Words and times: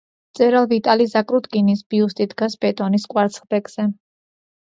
მწერალ 0.35 0.63
ვიტალი 0.69 1.05
ზაკრუტკინის 1.11 1.83
ბიუსტი 1.93 2.27
დგას 2.31 2.57
ბეტონის 2.65 3.05
კვარცხლბეკზე. 3.13 3.87